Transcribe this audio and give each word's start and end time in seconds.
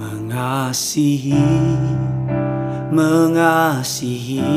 Mengasihi, 0.00 1.44
mengasihi 2.88 4.48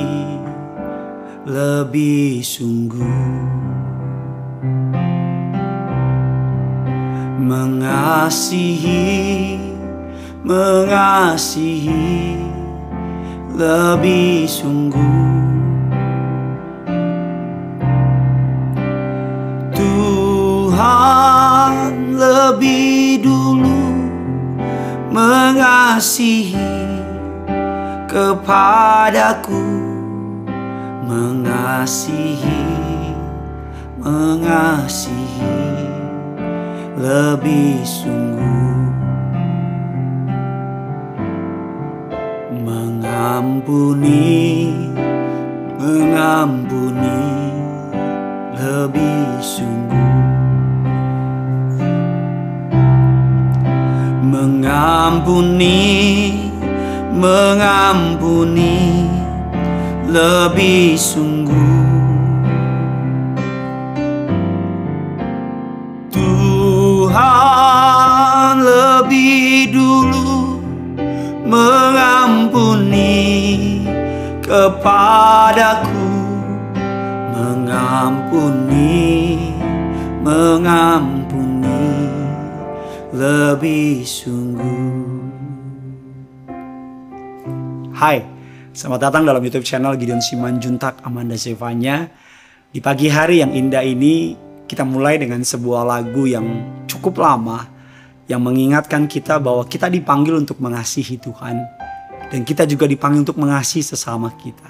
lebih 1.44 2.40
sungguh. 2.40 3.44
Mengasihi, 7.44 9.04
mengasihi 10.48 12.00
lebih 13.60 14.48
sungguh. 14.48 15.28
Tuhan 19.76 21.36
lebih 22.16 23.28
dulu 23.28 23.33
mengasihi 25.14 26.74
kepadaku 28.10 29.62
mengasihi 31.06 32.66
mengasihi 34.02 35.86
lebih 36.98 37.78
sungguh. 37.86 38.42
Mengampuni 42.66 44.34
mengampuni 45.78 47.22
lebih 48.58 49.30
sungguh 49.46 50.43
mengampuni 54.64 56.40
mengampuni 57.12 59.04
lebih 60.08 60.96
sungguh. 60.96 61.84
Tuhan 66.16 67.44
lebih 68.64 69.76
dulu 69.76 70.64
mengampuni 71.44 73.20
kepadaku. 74.40 76.08
Mengampuni 77.36 78.96
mengampuni 80.24 81.43
lebih 83.14 84.02
sungguh 84.02 85.22
Hai, 87.94 88.26
selamat 88.74 89.00
datang 89.00 89.24
dalam 89.30 89.38
YouTube 89.38 89.64
channel 89.64 89.94
Gideon 89.96 90.18
Simanjuntak 90.18 91.06
Amanda 91.06 91.38
Sevanya. 91.38 92.10
Di 92.74 92.82
pagi 92.82 93.06
hari 93.08 93.40
yang 93.46 93.54
indah 93.54 93.86
ini, 93.86 94.34
kita 94.66 94.82
mulai 94.82 95.22
dengan 95.22 95.46
sebuah 95.46 95.86
lagu 95.86 96.26
yang 96.26 96.44
cukup 96.90 97.22
lama 97.22 97.70
yang 98.26 98.42
mengingatkan 98.42 99.06
kita 99.06 99.38
bahwa 99.38 99.70
kita 99.70 99.94
dipanggil 99.94 100.42
untuk 100.42 100.58
mengasihi 100.58 101.22
Tuhan 101.22 101.62
dan 102.34 102.42
kita 102.42 102.66
juga 102.66 102.90
dipanggil 102.90 103.30
untuk 103.30 103.38
mengasihi 103.38 103.86
sesama 103.86 104.34
kita. 104.42 104.68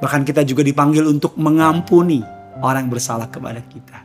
Bahkan 0.00 0.24
kita 0.24 0.40
juga 0.42 0.64
dipanggil 0.64 1.04
untuk 1.04 1.36
mengampuni 1.36 2.24
orang 2.64 2.88
yang 2.88 2.92
bersalah 2.96 3.28
kepada 3.28 3.60
kita. 3.60 4.03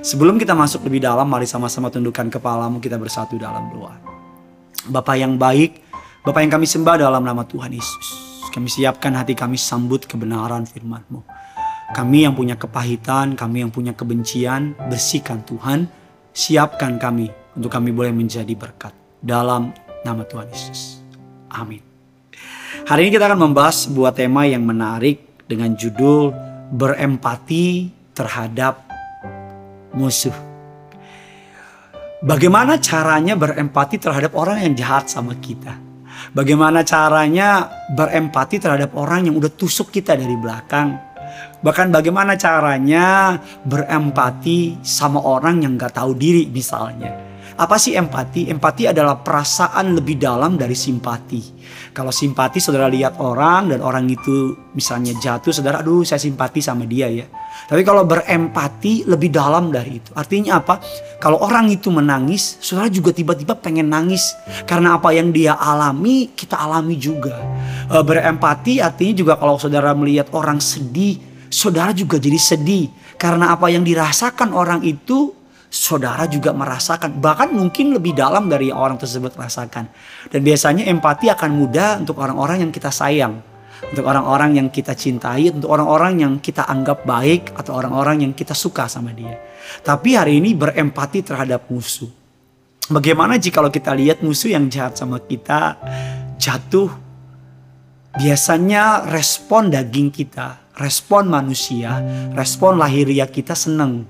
Sebelum 0.00 0.40
kita 0.40 0.56
masuk 0.56 0.88
lebih 0.88 1.04
dalam, 1.04 1.28
mari 1.28 1.44
sama-sama 1.44 1.92
tundukkan 1.92 2.32
kepalamu 2.32 2.80
kita 2.80 2.96
bersatu 2.96 3.36
dalam 3.36 3.68
doa. 3.68 3.92
Bapak 4.88 5.20
yang 5.20 5.36
baik, 5.36 5.82
Bapak 6.22 6.38
yang 6.38 6.54
kami 6.54 6.70
sembah 6.70 7.02
dalam 7.02 7.26
nama 7.26 7.42
Tuhan 7.42 7.74
Yesus. 7.74 8.06
Kami 8.54 8.70
siapkan 8.70 9.10
hati 9.18 9.34
kami 9.34 9.58
sambut 9.58 10.06
kebenaran 10.06 10.62
firman-Mu. 10.62 11.18
Kami 11.90 12.18
yang 12.22 12.38
punya 12.38 12.54
kepahitan, 12.54 13.34
kami 13.34 13.66
yang 13.66 13.74
punya 13.74 13.90
kebencian, 13.90 14.78
bersihkan 14.86 15.42
Tuhan. 15.42 15.90
Siapkan 16.30 17.02
kami 17.02 17.26
untuk 17.58 17.74
kami 17.74 17.90
boleh 17.90 18.14
menjadi 18.14 18.54
berkat. 18.54 18.94
Dalam 19.18 19.74
nama 20.06 20.22
Tuhan 20.22 20.46
Yesus. 20.46 21.02
Amin. 21.50 21.82
Hari 22.86 23.02
ini 23.02 23.10
kita 23.10 23.26
akan 23.26 23.50
membahas 23.50 23.90
sebuah 23.90 24.14
tema 24.14 24.46
yang 24.46 24.62
menarik 24.62 25.42
dengan 25.50 25.74
judul 25.74 26.30
berempati 26.70 27.90
terhadap 28.14 28.91
musuh. 29.96 30.34
Bagaimana 32.22 32.78
caranya 32.78 33.34
berempati 33.34 33.98
terhadap 33.98 34.32
orang 34.38 34.62
yang 34.62 34.74
jahat 34.78 35.10
sama 35.10 35.34
kita? 35.42 35.74
Bagaimana 36.30 36.86
caranya 36.86 37.66
berempati 37.90 38.62
terhadap 38.62 38.94
orang 38.94 39.26
yang 39.26 39.34
udah 39.34 39.50
tusuk 39.50 39.90
kita 39.90 40.14
dari 40.14 40.38
belakang? 40.38 40.94
Bahkan 41.62 41.90
bagaimana 41.90 42.38
caranya 42.38 43.38
berempati 43.66 44.82
sama 44.86 45.18
orang 45.18 45.66
yang 45.66 45.74
gak 45.74 45.98
tahu 45.98 46.14
diri 46.14 46.46
misalnya. 46.46 47.10
Apa 47.58 47.76
sih 47.76 47.98
empati? 47.98 48.48
Empati 48.48 48.88
adalah 48.88 49.20
perasaan 49.20 49.92
lebih 49.92 50.16
dalam 50.16 50.56
dari 50.56 50.72
simpati. 50.78 51.42
Kalau 51.92 52.10
simpati 52.10 52.58
saudara 52.58 52.88
lihat 52.88 53.20
orang 53.20 53.68
dan 53.74 53.84
orang 53.84 54.08
itu 54.08 54.56
misalnya 54.72 55.12
jatuh, 55.18 55.52
saudara 55.52 55.84
aduh 55.84 56.02
saya 56.02 56.18
simpati 56.18 56.64
sama 56.64 56.88
dia 56.88 57.12
ya. 57.12 57.26
Tapi 57.68 57.82
kalau 57.86 58.04
berempati 58.04 59.08
lebih 59.08 59.32
dalam 59.32 59.72
dari 59.72 60.02
itu. 60.02 60.10
Artinya 60.12 60.60
apa? 60.60 60.82
Kalau 61.22 61.40
orang 61.40 61.70
itu 61.70 61.88
menangis, 61.88 62.58
saudara 62.60 62.90
juga 62.90 63.14
tiba-tiba 63.14 63.56
pengen 63.56 63.88
nangis. 63.88 64.34
Karena 64.68 64.98
apa 64.98 65.14
yang 65.14 65.30
dia 65.30 65.56
alami, 65.56 66.34
kita 66.34 66.58
alami 66.58 66.98
juga. 66.98 67.38
E, 67.88 67.96
berempati 68.02 68.82
artinya 68.82 69.14
juga 69.14 69.32
kalau 69.38 69.56
saudara 69.56 69.94
melihat 69.94 70.28
orang 70.34 70.58
sedih, 70.58 71.16
saudara 71.48 71.94
juga 71.94 72.18
jadi 72.18 72.36
sedih. 72.36 72.90
Karena 73.16 73.54
apa 73.54 73.70
yang 73.70 73.86
dirasakan 73.86 74.50
orang 74.50 74.82
itu, 74.82 75.30
saudara 75.70 76.26
juga 76.26 76.50
merasakan. 76.52 77.22
Bahkan 77.22 77.54
mungkin 77.54 77.94
lebih 77.96 78.12
dalam 78.12 78.50
dari 78.50 78.68
orang 78.68 78.98
tersebut 78.98 79.38
rasakan. 79.38 79.88
Dan 80.28 80.40
biasanya 80.42 80.90
empati 80.90 81.30
akan 81.30 81.50
mudah 81.54 82.02
untuk 82.02 82.18
orang-orang 82.18 82.66
yang 82.66 82.72
kita 82.74 82.90
sayang 82.90 83.51
untuk 83.90 84.04
orang-orang 84.06 84.62
yang 84.62 84.68
kita 84.70 84.94
cintai, 84.94 85.50
untuk 85.50 85.72
orang-orang 85.74 86.22
yang 86.22 86.32
kita 86.38 86.64
anggap 86.68 87.02
baik 87.02 87.50
atau 87.58 87.76
orang-orang 87.76 88.28
yang 88.28 88.32
kita 88.32 88.54
suka 88.54 88.86
sama 88.86 89.10
dia. 89.10 89.34
Tapi 89.82 90.14
hari 90.14 90.38
ini 90.38 90.54
berempati 90.54 91.24
terhadap 91.26 91.66
musuh. 91.72 92.08
Bagaimana 92.90 93.38
jika 93.38 93.62
kalau 93.62 93.70
kita 93.70 93.94
lihat 93.94 94.20
musuh 94.26 94.52
yang 94.52 94.66
jahat 94.66 94.98
sama 94.98 95.22
kita 95.22 95.78
jatuh? 96.38 96.90
Biasanya 98.12 99.08
respon 99.08 99.72
daging 99.72 100.12
kita, 100.12 100.76
respon 100.76 101.32
manusia, 101.32 102.02
respon 102.36 102.76
lahiriah 102.76 103.30
kita 103.30 103.56
seneng. 103.56 104.04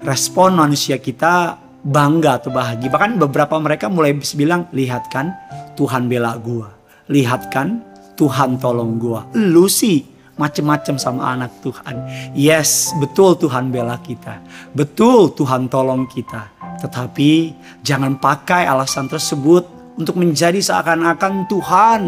Respon 0.00 0.56
manusia 0.56 0.96
kita 0.96 1.60
bangga 1.84 2.40
atau 2.40 2.50
bahagia. 2.50 2.88
Bahkan 2.88 3.20
beberapa 3.20 3.60
mereka 3.60 3.92
mulai 3.92 4.16
bilang, 4.34 4.66
lihat 4.72 5.12
kan 5.12 5.36
Tuhan 5.76 6.08
bela 6.08 6.34
gua. 6.40 6.72
Lihat 7.12 7.52
kan 7.52 7.84
Tuhan 8.16 8.56
tolong 8.56 8.96
gua. 8.96 9.28
Lu 9.36 9.68
sih 9.68 10.16
macem-macem 10.36 11.00
sama 11.00 11.32
anak 11.32 11.64
Tuhan. 11.64 11.96
Yes, 12.36 12.92
betul 13.00 13.36
Tuhan 13.40 13.72
bela 13.72 13.96
kita. 14.00 14.40
Betul 14.72 15.32
Tuhan 15.32 15.68
tolong 15.68 16.04
kita. 16.08 16.52
Tetapi 16.80 17.56
jangan 17.80 18.20
pakai 18.20 18.68
alasan 18.68 19.08
tersebut 19.08 19.64
untuk 19.96 20.20
menjadi 20.20 20.60
seakan-akan 20.60 21.48
Tuhan 21.48 22.02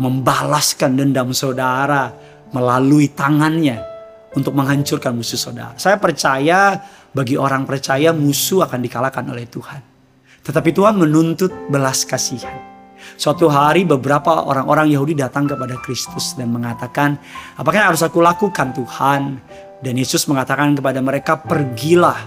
membalaskan 0.00 0.96
dendam 0.96 1.36
saudara 1.36 2.08
melalui 2.56 3.12
tangannya 3.12 3.84
untuk 4.32 4.56
menghancurkan 4.56 5.12
musuh 5.12 5.36
saudara. 5.36 5.76
Saya 5.76 6.00
percaya 6.00 6.80
bagi 7.12 7.36
orang 7.36 7.68
percaya 7.68 8.16
musuh 8.16 8.64
akan 8.64 8.80
dikalahkan 8.80 9.28
oleh 9.28 9.44
Tuhan. 9.44 9.80
Tetapi 10.40 10.72
Tuhan 10.72 10.96
menuntut 10.96 11.52
belas 11.68 12.08
kasihan. 12.08 12.71
Suatu 13.22 13.46
hari 13.46 13.86
beberapa 13.86 14.42
orang-orang 14.50 14.90
Yahudi 14.90 15.14
datang 15.14 15.46
kepada 15.46 15.78
Kristus 15.78 16.34
dan 16.34 16.50
mengatakan, 16.50 17.22
apakah 17.54 17.78
yang 17.78 17.88
harus 17.94 18.02
aku 18.02 18.18
lakukan 18.18 18.74
Tuhan? 18.74 19.38
Dan 19.78 19.94
Yesus 19.94 20.26
mengatakan 20.26 20.74
kepada 20.74 20.98
mereka, 20.98 21.38
pergilah 21.38 22.18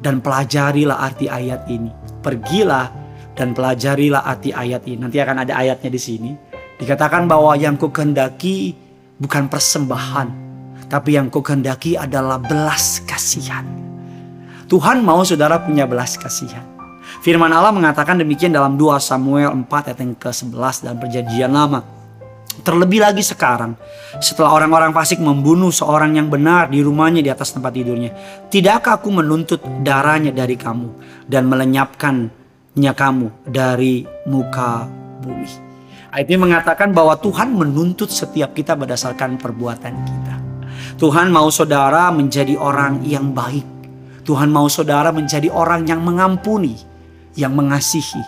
dan 0.00 0.24
pelajarilah 0.24 1.04
arti 1.04 1.28
ayat 1.28 1.68
ini. 1.68 1.92
Pergilah 2.24 2.88
dan 3.36 3.52
pelajarilah 3.52 4.24
arti 4.24 4.56
ayat 4.56 4.88
ini. 4.88 5.04
Nanti 5.04 5.20
akan 5.20 5.44
ada 5.44 5.52
ayatnya 5.52 5.92
di 5.92 6.00
sini. 6.00 6.32
Dikatakan 6.80 7.28
bahwa 7.28 7.52
yang 7.52 7.76
ku 7.76 7.92
kehendaki 7.92 8.72
bukan 9.20 9.52
persembahan, 9.52 10.28
tapi 10.88 11.20
yang 11.20 11.28
ku 11.28 11.44
kehendaki 11.44 12.00
adalah 12.00 12.40
belas 12.40 13.04
kasihan. 13.04 13.68
Tuhan 14.64 15.04
mau 15.04 15.20
saudara 15.28 15.60
punya 15.60 15.84
belas 15.84 16.16
kasihan. 16.16 16.71
Firman 17.22 17.54
Allah 17.54 17.70
mengatakan 17.70 18.18
demikian 18.18 18.50
dalam 18.50 18.74
2 18.74 18.98
Samuel 18.98 19.54
4 19.54 19.70
ayat 19.70 19.98
yang 20.02 20.18
ke-11 20.18 20.74
dalam 20.82 20.98
perjanjian 20.98 21.54
lama. 21.54 21.86
Terlebih 22.66 22.98
lagi 22.98 23.22
sekarang, 23.22 23.78
setelah 24.18 24.50
orang-orang 24.58 24.90
fasik 24.90 25.22
membunuh 25.22 25.70
seorang 25.70 26.18
yang 26.18 26.26
benar 26.26 26.66
di 26.66 26.82
rumahnya 26.82 27.22
di 27.22 27.30
atas 27.30 27.54
tempat 27.54 27.78
tidurnya. 27.78 28.10
Tidakkah 28.50 28.98
aku 28.98 29.14
menuntut 29.14 29.62
darahnya 29.86 30.34
dari 30.34 30.58
kamu 30.58 30.90
dan 31.30 31.46
melenyapkannya 31.46 32.92
kamu 32.92 33.26
dari 33.46 34.02
muka 34.26 34.90
bumi. 35.22 35.48
Ayat 36.10 36.26
ini 36.26 36.38
mengatakan 36.42 36.90
bahwa 36.90 37.14
Tuhan 37.22 37.54
menuntut 37.54 38.10
setiap 38.10 38.50
kita 38.50 38.74
berdasarkan 38.74 39.38
perbuatan 39.38 39.94
kita. 39.94 40.36
Tuhan 40.98 41.30
mau 41.30 41.46
saudara 41.54 42.10
menjadi 42.10 42.58
orang 42.58 43.06
yang 43.06 43.30
baik. 43.30 43.64
Tuhan 44.26 44.50
mau 44.50 44.66
saudara 44.66 45.14
menjadi 45.14 45.48
orang 45.48 45.86
yang 45.88 46.04
mengampuni, 46.04 46.91
yang 47.38 47.56
mengasihi 47.56 48.20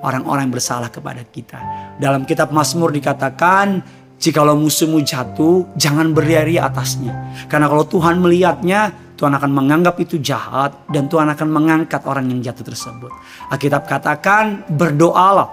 orang-orang 0.00 0.48
yang 0.48 0.54
bersalah 0.54 0.88
kepada 0.88 1.22
kita. 1.24 1.60
Dalam 2.00 2.24
kitab 2.24 2.52
Mazmur 2.52 2.92
dikatakan, 2.92 3.84
jikalau 4.16 4.56
musuhmu 4.56 5.00
jatuh, 5.04 5.68
jangan 5.76 6.12
beriari 6.12 6.56
atasnya. 6.56 7.12
Karena 7.48 7.68
kalau 7.68 7.84
Tuhan 7.84 8.20
melihatnya, 8.20 8.92
Tuhan 9.16 9.36
akan 9.36 9.50
menganggap 9.52 10.00
itu 10.00 10.16
jahat 10.16 10.88
dan 10.88 11.08
Tuhan 11.12 11.28
akan 11.28 11.48
mengangkat 11.52 12.08
orang 12.08 12.32
yang 12.32 12.40
jatuh 12.40 12.64
tersebut. 12.64 13.12
Alkitab 13.52 13.84
katakan, 13.84 14.64
berdoalah 14.72 15.48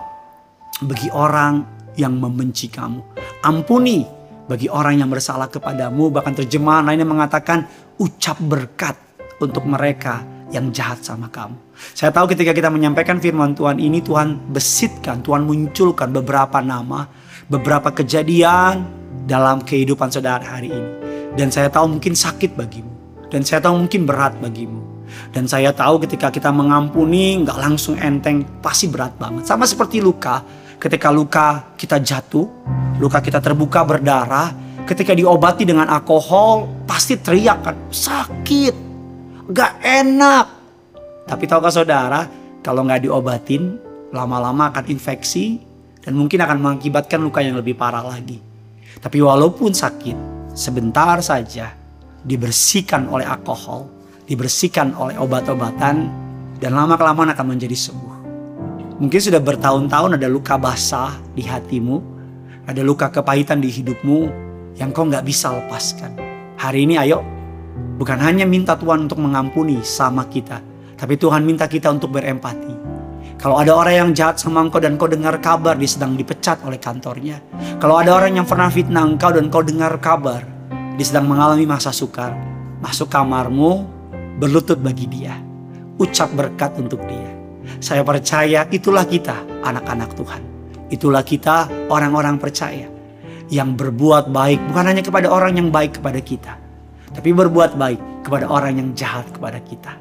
bagi 0.84 1.12
orang 1.12 1.68
yang 2.00 2.16
membenci 2.16 2.72
kamu. 2.72 3.04
Ampuni 3.44 4.08
bagi 4.48 4.72
orang 4.72 5.04
yang 5.04 5.12
bersalah 5.12 5.52
kepadamu. 5.52 6.08
Bahkan 6.08 6.34
terjemahan 6.44 6.88
lainnya 6.88 7.04
mengatakan 7.04 7.68
ucap 8.00 8.40
berkat 8.40 8.96
untuk 9.44 9.68
mereka 9.68 10.37
yang 10.54 10.72
jahat 10.72 11.04
sama 11.04 11.28
kamu. 11.28 11.58
Saya 11.94 12.10
tahu 12.10 12.32
ketika 12.32 12.56
kita 12.56 12.72
menyampaikan 12.72 13.20
firman 13.20 13.54
Tuhan 13.54 13.78
ini 13.78 14.00
Tuhan 14.00 14.52
besitkan, 14.52 15.20
Tuhan 15.22 15.44
munculkan 15.44 16.12
beberapa 16.12 16.64
nama, 16.64 17.08
beberapa 17.52 17.92
kejadian 17.92 18.88
dalam 19.28 19.62
kehidupan 19.62 20.08
saudara 20.12 20.44
hari 20.44 20.72
ini. 20.72 20.92
Dan 21.36 21.54
saya 21.54 21.68
tahu 21.68 22.00
mungkin 22.00 22.18
sakit 22.18 22.58
bagimu. 22.58 22.94
Dan 23.28 23.44
saya 23.44 23.60
tahu 23.60 23.86
mungkin 23.86 24.08
berat 24.08 24.40
bagimu. 24.40 24.82
Dan 25.36 25.46
saya 25.48 25.76
tahu 25.76 26.04
ketika 26.04 26.32
kita 26.32 26.50
mengampuni 26.50 27.44
nggak 27.44 27.60
langsung 27.60 28.00
enteng, 28.00 28.48
pasti 28.64 28.88
berat 28.88 29.14
banget. 29.20 29.44
Sama 29.46 29.68
seperti 29.68 30.00
luka, 30.00 30.42
Ketika 30.78 31.10
luka 31.10 31.74
kita 31.74 31.98
jatuh, 31.98 32.46
luka 33.02 33.18
kita 33.18 33.42
terbuka 33.42 33.82
berdarah, 33.82 34.54
ketika 34.86 35.18
diobati 35.18 35.66
dengan 35.66 35.90
alkohol, 35.90 36.70
pasti 36.86 37.18
teriak 37.18 37.66
kan, 37.66 37.74
sakit, 37.90 38.87
gak 39.52 39.80
enak. 39.84 40.46
Tapi 41.28 41.44
tahukah 41.44 41.72
saudara, 41.72 42.24
kalau 42.64 42.88
nggak 42.88 43.08
diobatin, 43.08 43.80
lama-lama 44.16 44.72
akan 44.72 44.88
infeksi 44.88 45.60
dan 46.00 46.16
mungkin 46.16 46.40
akan 46.40 46.58
mengakibatkan 46.60 47.20
luka 47.20 47.44
yang 47.44 47.60
lebih 47.60 47.76
parah 47.76 48.04
lagi. 48.04 48.40
Tapi 48.98 49.20
walaupun 49.20 49.76
sakit, 49.76 50.16
sebentar 50.56 51.20
saja 51.20 51.76
dibersihkan 52.24 53.12
oleh 53.12 53.28
alkohol, 53.28 53.92
dibersihkan 54.24 54.96
oleh 54.96 55.20
obat-obatan, 55.20 56.08
dan 56.58 56.72
lama-kelamaan 56.74 57.36
akan 57.36 57.48
menjadi 57.54 57.78
sembuh. 57.78 58.18
Mungkin 58.98 59.20
sudah 59.22 59.38
bertahun-tahun 59.44 60.18
ada 60.18 60.28
luka 60.32 60.58
basah 60.58 61.14
di 61.38 61.46
hatimu, 61.46 62.02
ada 62.66 62.82
luka 62.82 63.14
kepahitan 63.14 63.62
di 63.62 63.70
hidupmu 63.70 64.20
yang 64.80 64.90
kau 64.90 65.06
nggak 65.06 65.22
bisa 65.22 65.54
lepaskan. 65.54 66.18
Hari 66.58 66.90
ini 66.90 66.98
ayo, 66.98 67.22
bukan 67.98 68.22
hanya 68.22 68.46
minta 68.46 68.78
Tuhan 68.78 69.10
untuk 69.10 69.18
mengampuni 69.18 69.82
sama 69.82 70.30
kita, 70.30 70.62
tapi 70.96 71.18
Tuhan 71.18 71.42
minta 71.42 71.66
kita 71.66 71.90
untuk 71.90 72.14
berempati. 72.14 72.88
Kalau 73.38 73.62
ada 73.62 73.74
orang 73.78 73.94
yang 73.94 74.12
jahat 74.18 74.42
sama 74.42 74.66
engkau 74.66 74.82
dan 74.82 74.98
kau 74.98 75.06
dengar 75.06 75.38
kabar 75.38 75.78
dia 75.78 75.90
sedang 75.90 76.18
dipecat 76.18 76.62
oleh 76.66 76.82
kantornya. 76.82 77.38
Kalau 77.78 78.02
ada 78.02 78.18
orang 78.18 78.34
yang 78.42 78.46
pernah 78.50 78.70
fitnah 78.70 79.06
engkau 79.06 79.30
dan 79.30 79.54
kau 79.54 79.62
dengar 79.62 79.94
kabar 80.02 80.42
dia 80.98 81.06
sedang 81.06 81.30
mengalami 81.30 81.70
masa 81.70 81.94
sukar. 81.94 82.34
Masuk 82.82 83.14
kamarmu, 83.14 83.86
berlutut 84.42 84.82
bagi 84.82 85.06
dia. 85.06 85.38
Ucap 86.02 86.34
berkat 86.34 86.74
untuk 86.82 87.02
dia. 87.06 87.30
Saya 87.78 88.02
percaya 88.02 88.66
itulah 88.74 89.06
kita 89.06 89.38
anak-anak 89.62 90.18
Tuhan. 90.18 90.42
Itulah 90.90 91.22
kita 91.22 91.70
orang-orang 91.94 92.42
percaya 92.42 92.90
yang 93.54 93.78
berbuat 93.78 94.34
baik 94.34 94.60
bukan 94.72 94.86
hanya 94.88 95.04
kepada 95.06 95.30
orang 95.30 95.62
yang 95.62 95.70
baik 95.70 96.02
kepada 96.02 96.20
kita, 96.20 96.58
tapi 97.18 97.34
berbuat 97.34 97.74
baik 97.74 97.98
kepada 98.22 98.46
orang 98.46 98.78
yang 98.78 98.90
jahat 98.94 99.26
kepada 99.34 99.58
kita. 99.66 99.98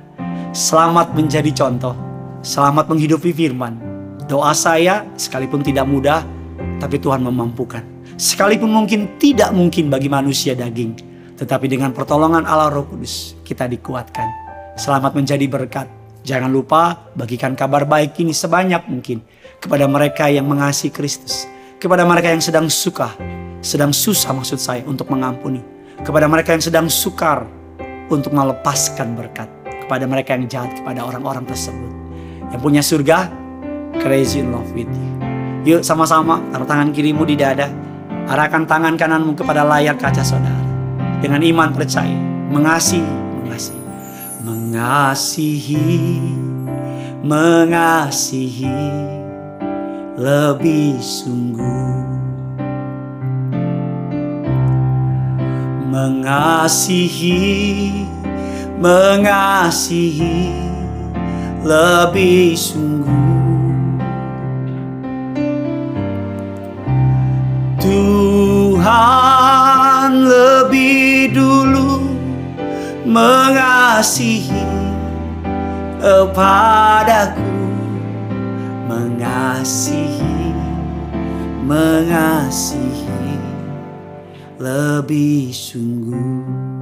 Selamat 0.52 1.16
menjadi 1.16 1.48
contoh, 1.56 1.96
selamat 2.44 2.92
menghidupi 2.92 3.32
firman. 3.32 3.80
Doa 4.28 4.52
saya 4.52 5.08
sekalipun 5.16 5.64
tidak 5.64 5.88
mudah, 5.88 6.20
tapi 6.76 7.00
Tuhan 7.00 7.24
memampukan. 7.24 7.80
Sekalipun 8.20 8.68
mungkin 8.68 9.16
tidak 9.16 9.56
mungkin 9.56 9.88
bagi 9.88 10.12
manusia 10.12 10.52
daging, 10.52 10.92
tetapi 11.40 11.64
dengan 11.72 11.96
pertolongan 11.96 12.44
Allah 12.44 12.68
Roh 12.68 12.84
Kudus 12.84 13.40
kita 13.48 13.64
dikuatkan. 13.64 14.28
Selamat 14.76 15.16
menjadi 15.16 15.48
berkat 15.48 15.88
Jangan 16.26 16.50
lupa 16.50 17.06
bagikan 17.14 17.54
kabar 17.54 17.86
baik 17.86 18.18
ini 18.18 18.34
sebanyak 18.34 18.90
mungkin 18.90 19.22
kepada 19.62 19.86
mereka 19.86 20.26
yang 20.26 20.50
mengasihi 20.50 20.90
Kristus. 20.90 21.46
Kepada 21.78 22.02
mereka 22.02 22.34
yang 22.34 22.42
sedang 22.42 22.66
suka, 22.66 23.14
sedang 23.62 23.94
susah 23.94 24.34
maksud 24.34 24.58
saya 24.58 24.82
untuk 24.90 25.06
mengampuni. 25.06 25.75
Kepada 26.02 26.26
mereka 26.28 26.52
yang 26.52 26.64
sedang 26.64 26.86
sukar 26.90 27.46
untuk 28.10 28.34
melepaskan 28.34 29.14
berkat. 29.14 29.48
Kepada 29.64 30.04
mereka 30.04 30.34
yang 30.34 30.50
jahat 30.50 30.74
kepada 30.76 31.06
orang-orang 31.06 31.46
tersebut. 31.46 31.92
Yang 32.50 32.60
punya 32.60 32.82
surga, 32.82 33.18
crazy 34.02 34.42
in 34.42 34.50
love 34.50 34.68
with 34.74 34.90
you. 34.90 35.12
Yuk 35.66 35.82
sama-sama 35.82 36.42
taruh 36.50 36.66
tangan 36.66 36.90
kirimu 36.90 37.26
di 37.26 37.38
dada. 37.38 37.70
Arahkan 38.26 38.66
tangan 38.66 38.98
kananmu 38.98 39.38
kepada 39.38 39.62
layar 39.62 39.94
kaca 39.94 40.22
saudara. 40.22 40.62
Dengan 41.22 41.42
iman 41.42 41.70
percaya, 41.74 42.18
mengasihi, 42.50 43.06
mengasihi 43.46 43.86
mengasihi, 44.46 46.22
mengasihi 47.26 48.78
lebih 50.14 51.02
sungguh. 51.02 52.05
Mengasihi, 55.96 57.88
mengasihi 58.76 60.52
lebih 61.64 62.52
sungguh. 62.52 63.16
Tuhan 67.80 68.90
lebih 70.28 71.32
dulu 71.32 72.12
mengasihi 73.08 74.68
kepadaku 75.96 77.56
mengasihi 78.84 80.52
mengasihi 81.64 83.55
lebih 84.56 85.52
sungguh 85.52 86.75